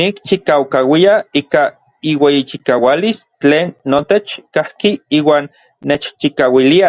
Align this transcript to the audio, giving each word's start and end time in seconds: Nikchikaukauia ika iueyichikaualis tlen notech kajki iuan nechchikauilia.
Nikchikaukauia 0.00 1.14
ika 1.40 1.62
iueyichikaualis 2.12 3.18
tlen 3.40 3.68
notech 3.90 4.30
kajki 4.54 4.90
iuan 5.20 5.44
nechchikauilia. 5.88 6.88